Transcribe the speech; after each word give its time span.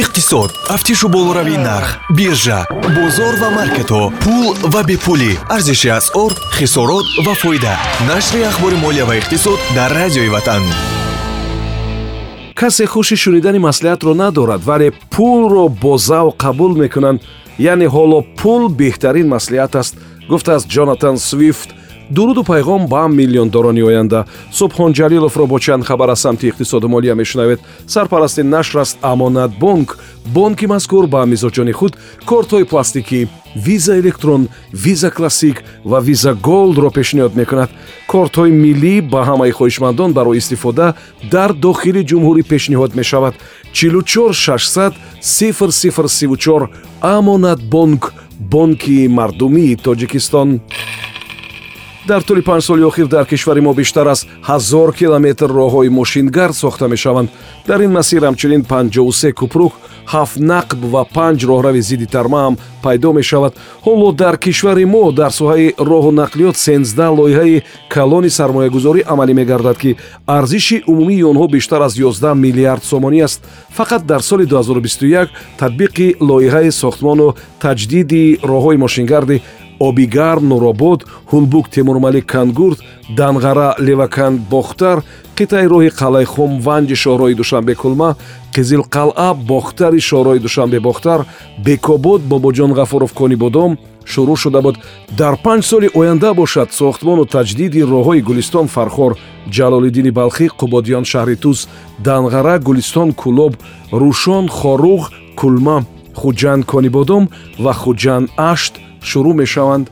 иқтисод 0.00 0.50
тафтишу 0.68 1.08
болоравии 1.08 1.56
нарх 1.56 1.98
биржа 2.16 2.66
бозор 2.96 3.34
ва 3.42 3.48
маркетҳо 3.58 4.02
пул 4.22 4.54
ва 4.72 4.82
бепулӣ. 4.88 5.32
Арзиши 5.54 5.88
асъор 5.88 6.32
хисорот 6.56 7.06
ва 7.26 7.34
фоида. 7.34 7.74
Нашри 8.08 8.42
ахбори 8.42 8.76
молия 8.76 9.04
ва 9.06 9.14
иқтисод 9.20 9.58
дар 9.74 9.90
радиои 9.90 10.28
ватан. 10.28 10.62
Касе 12.54 12.86
хуши 12.86 13.16
шунидани 13.16 13.58
маслиҳатро 13.58 14.14
надорад 14.14 14.62
вале 14.64 14.88
пулро 15.14 15.68
бо 15.68 15.94
завқ 16.08 16.34
қабул 16.44 16.72
мекунанд. 16.82 17.20
Яъне 17.58 17.86
ҳоло 17.94 18.18
пул 18.40 18.62
беҳтарин 18.68 19.28
маслиҳат 19.34 19.74
аст 19.80 19.94
гуфтааст 20.30 20.66
ҷонатан 20.74 21.16
свифт 21.28 21.70
дуруду 22.10 22.42
пайғом 22.42 22.88
ба 22.88 23.06
миллиондорони 23.08 23.82
оянда. 23.82 24.24
Субҳон 24.52 24.92
ҷалиловро 24.92 25.46
бо 25.46 25.58
чанд 25.58 25.84
хабар 25.84 26.08
аз 26.10 26.20
самти 26.20 26.48
иқтисоду 26.50 26.88
молия 26.88 27.14
мешунавед. 27.14 27.60
Сарпарасти 27.86 28.42
нашр 28.42 28.78
аст 28.78 28.98
амонатбонк 29.02 29.98
бонки 30.26 30.66
мазкур 30.66 31.06
ба 31.06 31.26
мизоҷони 31.26 31.72
худ 31.72 31.96
кортҳои 32.26 32.64
пластикӣ 32.64 33.28
виза 33.56 33.98
электрон 33.98 34.48
виза 34.72 35.10
классик 35.10 35.64
ва 35.84 36.00
виза 36.00 36.34
голдро 36.34 36.90
пешниҳод 36.90 37.34
мекунад. 37.36 37.70
Кортҳои 38.08 38.50
миллӣ 38.50 38.94
ба 39.12 39.20
ҳамаи 39.28 39.52
хоҳишмандон 39.58 40.12
барои 40.12 40.38
истифода 40.38 40.94
дар 41.30 41.52
дохили 41.52 42.02
ҷумҳурӣ 42.10 42.42
пешниҳод 42.42 42.94
мешавад. 42.94 43.34
44 43.72 44.34
600 44.34 44.92
034 45.20 46.70
амонатбонк 47.02 48.12
бонки 48.40 49.08
мардумии 49.08 49.76
тоҷикистон 49.76 50.60
дар 52.08 52.22
тӯли 52.22 52.42
панҷ 52.42 52.62
соли 52.64 52.84
охир 52.90 53.06
дар 53.06 53.26
кишвари 53.26 53.60
мо 53.60 53.72
бештар 53.74 54.06
аз 54.06 54.20
ҳазор 54.48 54.88
километр 55.00 55.48
роҳҳои 55.60 55.88
мошингард 56.00 56.54
сохта 56.54 56.88
мешаванд. 56.88 57.28
Дар 57.68 57.80
ин 57.80 57.92
масир 57.92 58.22
ҳамчунин 58.28 58.62
53 58.62 59.32
купрук 59.32 59.72
ҳафт 60.14 60.38
нақб 60.52 60.80
ва 60.92 61.02
панҷ 61.16 61.40
роҳрави 61.50 61.80
зидди 61.88 62.06
тарма 62.06 62.40
ҳам 62.44 62.54
пайдо 62.82 63.12
мешавад. 63.12 63.52
Ҳоло 63.86 64.08
дар 64.22 64.36
кишвари 64.44 64.84
мо 64.84 65.12
дар 65.12 65.30
соҳаи 65.40 65.74
роҳу 65.90 66.10
нақлиёт 66.22 66.56
сензда 66.66 67.08
лоиҳаи 67.18 67.62
калони 67.94 68.30
сармоягузорӣ 68.38 69.00
амалӣ 69.12 69.32
мегардад 69.40 69.76
ки 69.82 69.96
арзиши 70.26 70.76
умумии 70.92 71.28
онҳо 71.30 71.46
бештар 71.56 71.80
аз 71.86 71.92
11 71.98 72.34
миллиард 72.44 72.82
сомонӣ 72.90 73.20
аст. 73.26 73.40
Фақат 73.78 74.02
дар 74.10 74.20
соли 74.20 74.44
2021 74.46 75.28
татбиқи 75.60 76.16
лоиҳаи 76.28 76.70
сохтмону 76.82 77.34
таҷдиди 77.64 78.38
роҳҳои 78.50 78.76
мошингарди 78.84 79.42
обигарм 79.80 80.48
нуробод 80.48 81.04
ҳулбук 81.30 81.66
темурмалик 81.74 82.26
кангурт 82.26 82.78
данғара 83.18 83.68
леваканд 83.78 84.40
бохтар 84.50 84.98
қитъаи 85.36 85.66
роҳи 85.72 85.90
қалъаи 86.00 86.24
хум 86.32 86.50
ванҷи 86.66 86.96
шоҳрои 87.04 87.34
душанбе 87.40 87.74
кулма 87.74 88.10
қизилқалъа 88.54 89.30
бохтари 89.50 90.00
шоҳрои 90.00 90.38
душанбе 90.46 90.78
бохтар 90.80 91.20
бекобод 91.64 92.20
бобоҷон 92.30 92.72
ғафуров 92.78 93.12
кони 93.14 93.36
бодом 93.36 93.72
шурӯъ 94.12 94.36
шуда 94.42 94.60
буд. 94.62 94.76
Дар 95.18 95.34
панҷ 95.44 95.62
соли 95.70 95.88
оянда 95.98 96.30
бошад 96.34 96.68
сохтмону 96.80 97.24
таҷдиди 97.36 97.80
роҳҳои 97.92 98.24
гулистон 98.28 98.66
фархор 98.74 99.12
ҷалолиддини 99.56 100.10
балхӣ 100.18 100.46
қубодиён 100.60 101.04
шаҳри 101.12 101.36
тус 101.42 101.58
данғара 102.06 102.54
гулистон 102.68 103.08
кулоб 103.22 103.52
рӯшон 104.02 104.44
хоруғ 104.58 105.02
кулма 105.40 105.78
хуҷанд 106.20 106.62
кони 106.72 106.90
бодом 106.96 107.24
ва 107.64 107.72
хуҷанд 107.82 108.26
ашт 108.52 108.74
шурӯъ 109.02 109.34
мешаванд. 109.34 109.90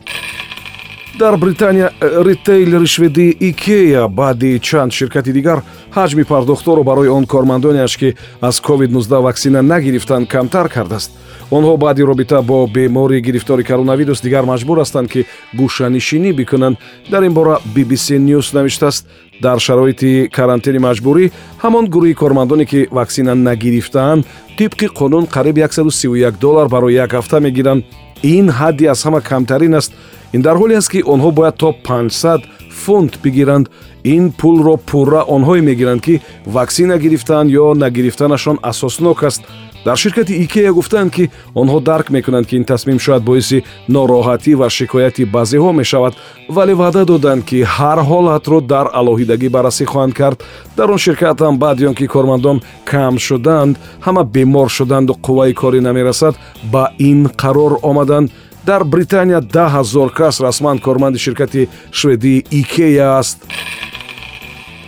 Дар 1.19 1.37
британия 1.37 1.91
э, 1.99 2.23
ритейлери 2.23 2.85
шведии 2.85 3.37
икея 3.39 4.07
баъди 4.07 4.59
чанд 4.59 4.93
ширкати 4.93 5.33
дигар 5.33 5.61
ҳаҷми 5.95 6.23
пардохтҳоро 6.23 6.83
барои 6.83 7.07
он 7.07 7.25
кормандонеаш 7.25 7.97
ки 7.97 8.15
аз 8.41 8.61
covid-19 8.61 9.21
ваксина 9.21 9.61
нагирифтанд 9.61 10.27
камтар 10.27 10.69
кардааст. 10.69 11.11
Онҳо 11.51 11.77
баъди 11.77 12.03
робита 12.03 12.41
бо 12.41 12.67
бемори 12.67 13.21
гирифтори 13.21 13.63
коронавирус 13.63 14.21
дигар 14.21 14.43
маҷбур 14.43 14.77
ҳастанд 14.77 15.07
ки 15.13 15.25
гӯшанишинӣ 15.59 16.33
бикунанд. 16.33 16.77
Дар 17.11 17.23
ин 17.23 17.33
бора 17.33 17.57
bbc 17.75 18.07
news 18.19 18.53
навиштааст. 18.53 19.07
Дар 19.41 19.59
шароити 19.59 20.29
карантини 20.31 20.79
маҷбурӣ 20.87 21.31
ҳамон 21.63 21.85
гурӯҳи 21.93 22.13
кормандоне 22.13 22.65
ки 22.65 22.87
ваксина 22.91 23.33
нагирифтаанд 23.35 24.25
тибқи 24.57 24.87
қонун 24.99 25.25
қариб 25.35 25.57
131 25.57 26.39
доллар 26.41 26.67
барои 26.67 26.93
як 26.93 27.11
ҳафта 27.13 27.39
мегиранд 27.39 27.83
ин 28.23 28.49
ҳадди 28.49 28.85
аз 28.93 29.05
ҳама 29.05 29.21
камтарин 29.21 29.73
аст. 29.73 29.91
Ин 30.33 30.41
дар 30.41 30.55
ҳоле 30.61 30.75
аст 30.77 30.89
ки 30.91 30.99
онҳо 31.13 31.31
бояд 31.31 31.55
то 31.57 31.69
500 31.83 32.41
фунт 32.83 33.13
бигиранд. 33.23 33.69
Ин 34.03 34.31
пулро 34.31 34.77
пурра 34.77 35.21
онҳое 35.35 35.61
мегиранд 35.61 36.01
ки 36.01 36.21
ваксина 36.45 36.97
гирифтаанд 36.97 37.49
ё 37.51 37.73
нагирифтанашон 37.73 38.57
асоснок 38.61 39.23
аст 39.23 39.41
дар 39.85 39.97
ширкати 39.97 40.33
икея 40.43 40.71
гуфтанд 40.73 41.11
ки 41.15 41.29
онҳо 41.55 41.79
дарк 41.79 42.09
мекунанд 42.09 42.47
ки 42.47 42.55
ин 42.55 42.65
тасмим 42.65 42.99
шояд 42.99 43.23
боиси 43.23 43.63
нороҳатӣ 43.89 44.55
ва 44.55 44.69
шикояти 44.69 45.23
баъзеҳо 45.25 45.71
мешавад 45.71 46.13
вале 46.49 46.73
ваъда 46.73 47.05
доданд 47.05 47.43
ки 47.49 47.59
ҳар 47.75 47.99
ҳолатро 48.09 48.59
дар 48.61 48.87
алоҳидагӣ 48.99 49.49
баррасӣ 49.55 49.85
хоҳанд 49.91 50.13
кард. 50.19 50.37
Дар 50.77 50.89
он 50.91 50.97
ширкат 50.97 51.37
ҳам 51.41 51.57
баъди 51.63 51.87
он 51.89 51.95
ки 51.99 52.07
кормандон 52.07 52.57
кам 52.85 53.17
шуданд 53.27 53.73
ҳама 54.05 54.23
бемор 54.23 54.69
шуданду 54.77 55.13
қувваи 55.25 55.53
корӣ 55.61 55.79
намерасад 55.87 56.35
ба 56.73 56.83
ин 57.09 57.19
қарор 57.41 57.73
омаданд 57.89 58.31
дар 58.65 58.83
британия 58.83 59.41
даҳ 59.55 59.69
ҳазор 59.77 60.09
кас 60.19 60.35
расман 60.47 60.77
корманди 60.79 61.19
ширкати 61.25 61.69
шведии 61.91 62.43
икея 62.61 63.07
аст 63.19 63.37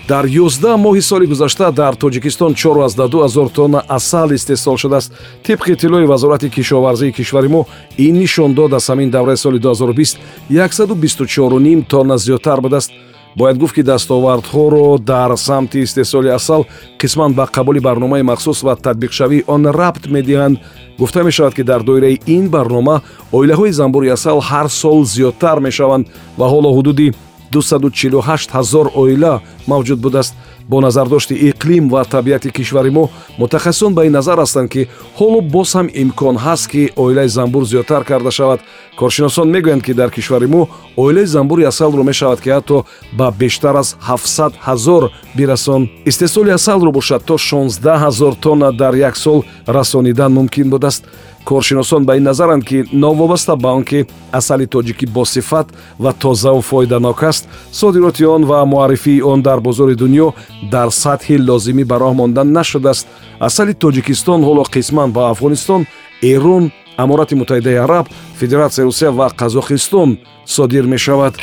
дар 0.09 0.25
11 0.25 0.77
моҳи 0.77 1.01
соли 1.01 1.25
гузашта 1.27 1.71
дар 1.71 1.93
тоҷикистон 1.95 2.53
42 2.53 3.23
ҳазор 3.25 3.49
тонна 3.49 3.83
асал 3.87 4.29
истеҳсол 4.31 4.77
шудааст. 4.77 5.13
Тибқи 5.43 5.71
иттилои 5.73 6.05
вазорати 6.05 6.49
кишоварзии 6.49 7.11
кишвари 7.11 7.47
мо 7.47 7.65
ин 7.97 8.15
нишон 8.21 8.53
дод 8.53 8.73
аз 8.73 8.89
ҳамин 8.89 9.09
давраи 9.09 9.37
соли 9.37 9.59
2020 9.59 10.17
124 10.49 11.83
тонна 11.83 12.17
зиёдтар 12.17 12.61
будааст. 12.61 12.91
Бояд 13.35 13.57
гуфт 13.57 13.75
ки 13.75 13.83
дастовардҳоро 13.83 14.97
дар 14.97 15.37
самти 15.37 15.83
истеҳсоли 15.83 16.29
асал 16.29 16.65
қисман 17.01 17.33
ба 17.33 17.45
қабули 17.55 17.79
барномаи 17.79 18.23
махсус 18.23 18.63
ва 18.63 18.75
татбиқшавии 18.75 19.43
он 19.47 19.67
рабт 19.67 20.07
медиҳанд. 20.15 20.57
Гуфта 20.97 21.23
мешавад 21.23 21.53
ки 21.53 21.63
дар 21.63 21.83
доираи 21.83 22.19
ин 22.25 22.49
барнома 22.49 23.01
оилаҳои 23.31 23.71
занбури 23.71 24.09
асал 24.09 24.39
ҳар 24.41 24.67
сол 24.69 25.05
зиёдтар 25.05 25.59
мешаванд 25.59 26.07
ва 26.37 26.45
ҳоло 26.53 26.69
ҳудуди 26.77 27.13
248 27.51 28.51
ҳазор 28.51 28.91
оила 28.95 29.41
мавҷуд 29.67 29.99
будааст. 29.99 30.33
Бо 30.69 30.81
назардошти 30.81 31.33
иқлим 31.33 31.89
ва 31.89 32.05
табиати 32.05 32.49
кишвари 32.51 32.89
мо 32.89 33.09
мутахассисон 33.39 33.93
ба 33.93 34.05
ин 34.05 34.11
назар 34.11 34.37
ҳастанд 34.39 34.69
ки 34.69 34.87
ҳоло 35.17 35.41
боз 35.41 35.69
ҳам 35.75 35.87
имкон 36.01 36.35
ҳаст 36.45 36.65
ки 36.71 36.91
оилаи 36.95 37.27
занбур 37.27 37.63
зиёдтар 37.65 38.03
карда 38.03 38.31
шавад. 38.31 38.59
Коршиносон 38.99 39.47
мегӯянд 39.49 39.83
ки 39.85 39.93
дар 39.93 40.09
кишвари 40.11 40.47
мо 40.47 40.69
оилаи 40.97 41.25
занбури 41.25 41.63
асалро 41.63 42.03
мешавад 42.03 42.39
ки 42.41 42.49
ҳатто 42.49 42.85
ба 43.17 43.31
бештар 43.39 43.75
аз 43.75 43.97
700 43.99 44.53
ҳазор 44.67 45.09
бирасон. 45.37 45.89
Истеҳсоли 46.05 46.51
асалро 46.51 46.91
бошад 46.91 47.23
то 47.25 47.37
16 47.37 47.97
ҳазор 48.03 48.35
тонна 48.35 48.71
дар 48.71 48.93
як 48.93 49.17
сол 49.17 49.43
расонидан 49.67 50.31
мумкин 50.33 50.69
будааст 50.69 51.03
коршиносон 51.49 52.05
ба 52.05 52.17
ин 52.17 52.23
назаранд 52.23 52.63
ки 52.69 52.85
новобаста 52.91 53.55
ба 53.55 53.69
он 53.77 53.83
ки 53.83 53.99
асали 54.31 54.65
тоҷикӣ 54.65 55.05
босифат 55.17 55.67
ва 56.03 56.11
тозаву 56.13 56.61
фоиданок 56.61 57.23
аст 57.23 57.43
содироти 57.71 58.23
он 58.23 58.45
ва 58.45 58.65
муаррифии 58.65 59.21
он 59.21 59.41
дар 59.41 59.59
бозори 59.59 59.95
дунё 59.95 60.27
дар 60.73 60.89
сатҳи 61.03 61.35
лозимӣ 61.49 61.83
ба 61.91 61.95
роҳ 62.03 62.13
монда 62.19 62.43
нашудааст. 62.43 63.07
Асали 63.47 63.73
тоҷикистон 63.73 64.39
ҳоло 64.47 64.63
қисман 64.75 65.09
ба 65.15 65.21
афғонистон 65.33 65.81
эрон 66.21 66.71
аморати 66.97 67.35
муттаҳидаи 67.35 67.77
араб 67.85 68.05
федератсияи 68.39 68.85
русия 68.85 69.11
ва 69.11 69.27
қазоқистон 69.41 70.09
содир 70.45 70.85
мешавад 70.93 71.33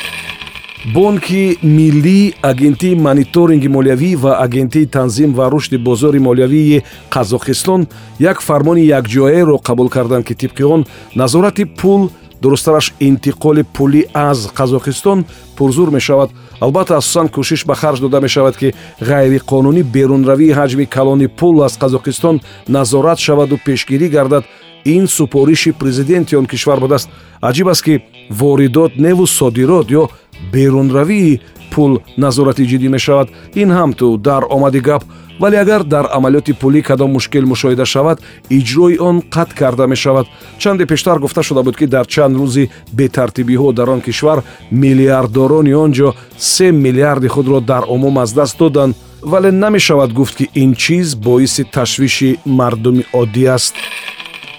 бонки 0.93 1.57
миллӣ 1.63 2.33
агентии 2.41 2.95
мониторинги 2.95 3.67
молиявӣ 3.67 4.15
ва 4.23 4.31
агентии 4.45 4.85
танзим 4.85 5.33
ва 5.33 5.49
рушди 5.49 5.77
бозори 5.77 6.19
молиявии 6.19 6.83
қазоқистон 7.11 7.87
як 8.19 8.41
фармони 8.41 8.83
якҷояеро 8.99 9.57
қабул 9.67 9.89
карданд 9.89 10.25
ки 10.25 10.33
тибқи 10.33 10.63
он 10.63 10.85
назорати 11.15 11.65
пул 11.65 12.11
дурусттараш 12.41 12.93
интиқоли 12.99 13.63
пулӣ 13.75 14.05
аз 14.13 14.49
қазоқистон 14.55 15.25
пурзур 15.57 15.89
мешавад. 15.89 16.29
Албатта 16.59 16.97
асосан 16.97 17.27
кӯшиш 17.27 17.65
ба 17.65 17.75
харҷ 17.75 17.99
дода 17.99 18.21
мешавад 18.21 18.57
ки 18.57 18.73
ғайриқонунӣ 19.01 19.83
берунравии 19.83 20.53
ҳаҷми 20.59 20.85
калони 20.85 21.27
пул 21.27 21.63
аз 21.63 21.77
қазоқистон 21.77 22.41
назорат 22.67 23.19
шаваду 23.19 23.57
пешгирӣ 23.65 24.09
гардад. 24.09 24.45
Ин 24.85 25.07
супориши 25.07 25.71
президенти 25.71 26.35
он 26.35 26.45
кишвар 26.45 26.79
будааст. 26.79 27.09
Аҷиб 27.41 27.67
аст 27.67 27.83
ки 27.83 28.03
воридот 28.29 28.97
неву 28.97 29.25
содирот 29.27 29.87
ё 29.91 30.09
берунравии 30.53 31.41
пул 31.71 32.01
назорати 32.17 32.63
ҷиддӣ 32.71 32.89
мешавад. 32.89 33.27
Ин 33.55 33.69
ҳам 33.77 33.93
ту 33.93 34.17
дар 34.17 34.43
омади 34.49 34.79
гап 34.79 35.03
вале 35.39 35.57
агар 35.57 35.83
дар 35.83 36.05
амалиёти 36.17 36.53
пулӣ 36.61 36.81
кадом 36.81 37.11
мушкил 37.11 37.45
мушоҳида 37.45 37.85
шавад 37.85 38.17
иҷрои 38.49 38.97
он 38.99 39.21
қатъ 39.35 39.53
карда 39.59 39.87
мешавад. 39.87 40.25
Чанде 40.57 40.85
пештар 40.85 41.19
гуфта 41.19 41.43
шуда 41.43 41.63
буд 41.63 41.77
ки 41.77 41.85
дар 41.85 42.05
чанд 42.05 42.35
рӯзи 42.37 42.69
бетартибиҳо 42.97 43.73
дар 43.73 43.89
он 43.89 44.01
кишвар 44.01 44.43
миллиарддорони 44.71 45.73
он 45.73 45.91
ҷо 45.93 46.13
се 46.37 46.71
миллиарди 46.71 47.27
худро 47.27 47.59
дар 47.61 47.83
умум 47.87 48.17
аз 48.17 48.33
даст 48.33 48.57
доданд 48.57 48.95
вале 49.21 49.51
намешавад 49.51 50.13
гуфт 50.13 50.35
ки 50.37 50.49
ин 50.55 50.75
чиз 50.75 51.15
боиси 51.15 51.63
ташвиши 51.63 52.39
мардуми 52.45 53.03
оддӣ 53.13 53.45
аст 53.47 53.75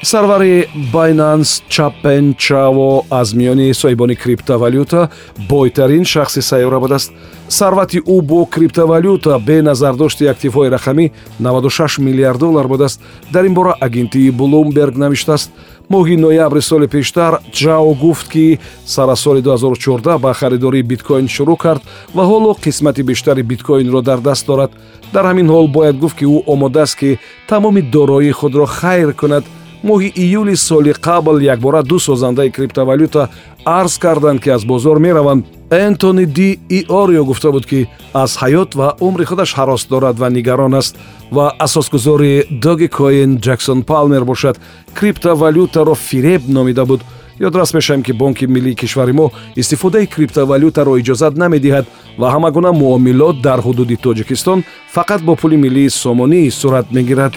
сарвари 0.02 0.66
байнанс 0.92 1.62
чаппен 1.68 2.34
чаво 2.34 3.04
аз 3.10 3.34
миёни 3.34 3.74
соҳибони 3.74 4.16
криптовалюта 4.16 5.08
бойтарин 5.48 6.04
шахси 6.04 6.40
сайёра 6.40 6.80
будааст 6.80 7.12
сарвати 7.48 7.98
ӯ 7.98 8.22
бо 8.22 8.46
криптовалюта 8.46 9.38
бе 9.38 9.62
назардошти 9.62 10.24
активҳои 10.24 10.70
рақамӣ 10.70 11.10
96 11.40 11.98
миллиард 11.98 12.38
доллар 12.38 12.68
будааст 12.68 13.00
дар 13.32 13.44
ин 13.44 13.54
бора 13.54 13.74
агентии 13.80 14.30
блумберг 14.30 14.96
навиштааст 14.96 15.50
моҳи 15.90 16.16
ноябри 16.16 16.60
соли 16.60 16.86
пештар 16.86 17.40
ҷао 17.52 17.94
гуфт 17.94 18.28
ки 18.28 18.58
сарасоли 18.86 19.42
2014 19.42 20.18
ба 20.18 20.34
харидории 20.34 20.82
биткоин 20.82 21.28
шурӯъ 21.28 21.56
кард 21.56 21.82
ва 22.14 22.22
ҳоло 22.22 22.54
қисмати 22.64 23.02
бештари 23.02 23.42
биткоинро 23.42 24.02
дар 24.02 24.18
даст 24.18 24.46
дорад. 24.46 24.70
Дар 25.12 25.24
ҳамин 25.24 25.48
ҳол 25.48 25.66
бояд 25.68 25.96
гуфт 25.98 26.16
ки 26.18 26.24
ӯ 26.24 26.42
омодааст 26.46 26.96
ки 26.98 27.18
тамоми 27.48 27.82
дороии 27.82 28.30
худро 28.30 28.66
хайр 28.66 29.12
кунад 29.14 29.44
моҳи 29.82 30.12
июли 30.16 30.56
соли 30.56 30.92
қабл 30.92 31.40
якбора 31.40 31.82
ду 31.82 31.98
созандаи 31.98 32.50
криптовалюта 32.50 33.28
арз 33.64 33.98
карданд 33.98 34.40
ки 34.42 34.50
аз 34.50 34.64
бозор 34.64 34.98
мераванд. 34.98 35.44
Энтони 35.70 36.26
ди 36.26 36.58
иорио 36.68 37.24
гуфта 37.24 37.52
буд 37.52 37.66
ки 37.66 37.86
аз 38.14 38.36
ҳаёт 38.38 38.74
ва 38.74 38.94
умри 39.00 39.24
худаш 39.24 39.54
ҳарос 39.54 39.88
дорад 39.88 40.18
ва 40.18 40.30
нигарон 40.30 40.74
аст. 40.74 40.96
Ва 41.32 41.52
асосгузори 41.58 42.44
доги 42.50 42.88
коин 42.88 43.38
ҷексон 43.38 43.82
палмер 43.84 44.24
бошад. 44.24 44.60
Криптовалютаро 44.94 45.94
фиреб 45.94 46.42
номида 46.48 46.84
буд. 46.86 47.00
Ёдрас 47.40 47.72
мешавем 47.74 48.02
ки 48.02 48.12
бонки 48.12 48.46
миллии 48.46 48.74
кишвари 48.74 49.12
мо 49.12 49.30
истифодаи 49.56 50.06
криптовалютаро 50.06 50.98
иҷозат 50.98 51.34
намедиҳад 51.36 51.86
ва 52.18 52.30
ҳама 52.34 52.50
гуна 52.50 52.72
муомилот 52.72 53.40
дар 53.40 53.60
ҳудуди 53.60 53.96
тоҷикистон 53.96 54.64
фақат 54.94 55.20
бо 55.22 55.36
пули 55.36 55.56
миллии 55.56 55.90
сомонӣ 55.90 56.50
сурат 56.50 56.86
мегирад 56.90 57.32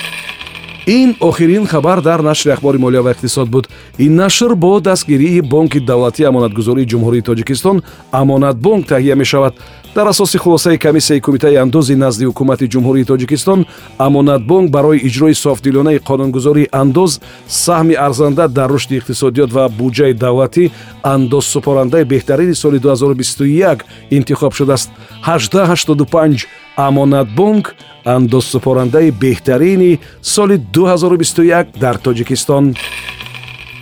ин 0.85 1.15
охирин 1.19 1.67
хабар 1.67 2.01
дар 2.01 2.21
нашри 2.21 2.51
ахбори 2.51 2.77
молия 2.77 3.01
ва 3.01 3.11
иқтисод 3.11 3.49
буд. 3.49 3.69
Ин 3.97 4.15
нашр 4.15 4.55
бо 4.55 4.79
дастгирии 4.79 5.41
бонки 5.41 5.79
давлатии 5.79 6.25
амонатгузории 6.25 6.85
ҷумҳурии 6.85 7.21
тоҷикистон 7.21 7.83
амонатбонк 8.11 8.87
таҳия 8.87 9.15
мешавад. 9.15 9.53
Дар 9.95 10.07
асоси 10.07 10.37
хулосаи 10.37 10.77
комиссияи 10.77 11.19
кумитаи 11.19 11.55
андози 11.55 11.95
назди 11.95 12.25
ҳукумати 12.25 12.67
ҷумҳурии 12.67 13.05
тоҷикистон 13.05 13.65
амонатбонк 13.97 14.71
барои 14.71 15.03
иҷрои 15.07 15.33
софдилонаи 15.35 15.99
қонунгузории 15.99 16.69
андоз 16.71 17.19
саҳми 17.47 17.95
арзанда 17.95 18.47
дар 18.47 18.69
рушди 18.69 18.99
иқтисодиёт 18.99 19.51
ва 19.51 19.69
буҷаи 19.69 20.13
давлатӣ 20.13 20.71
андозсупорандаи 21.03 22.03
беҳтарини 22.03 22.55
соли 22.55 22.79
2021 22.79 23.83
интихоб 24.11 24.53
шудааст. 24.53 24.89
1885 25.27 26.47
амонатбонк 26.75 27.75
андозсупорандаи 28.05 29.11
беҳтарини 29.11 29.99
соли 30.21 30.57
2021 30.57 31.65
дар 31.79 31.95
тоҷикистон. 31.95 32.75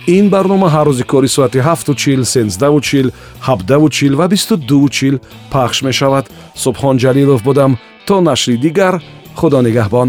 Ин 0.06 0.28
барнома 0.30 0.68
ҳар 0.74 0.86
рӯзи 0.90 1.04
кори 1.12 1.28
соати 1.28 1.58
7чил 1.58 2.20
1сенздаучил 2.22 3.12
7давучил 3.46 4.14
ва 4.20 4.26
22чил 4.28 5.20
пахш 5.50 5.82
мешавад. 5.82 6.30
Субҳон 6.56 6.96
ҷалилов 6.98 7.42
будам. 7.42 7.78
То 8.06 8.20
нашри 8.20 8.56
дигар 8.56 8.94
худо 9.34 9.60
нигаҳбон. 9.62 10.08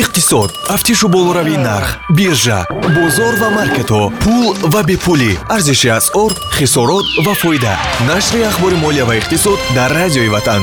Иқтисод. 0.00 0.50
Тафтишу 0.68 1.08
болоравии 1.08 1.56
нарх 1.56 1.90
биржа 2.16 2.60
бозор 2.96 3.34
ва 3.42 3.48
маркетҳо 3.58 4.02
пул 4.22 4.54
ва 4.72 4.80
бепулӣ. 4.88 5.32
Арзиши 5.54 5.88
асъор 5.98 6.32
хисорот 6.56 7.06
ва 7.26 7.34
фоида. 7.34 7.74
Нашри 8.10 8.40
ахбори 8.50 8.76
молия 8.84 9.04
ва 9.04 9.14
иқтисод 9.20 9.58
дар 9.76 9.90
радиои 10.00 10.28
ватан 10.28 10.62